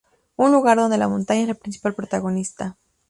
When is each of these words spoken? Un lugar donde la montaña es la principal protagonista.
Un 0.35 0.51
lugar 0.51 0.77
donde 0.77 0.97
la 0.97 1.07
montaña 1.07 1.41
es 1.41 1.47
la 1.49 1.53
principal 1.53 1.93
protagonista. 1.93 2.75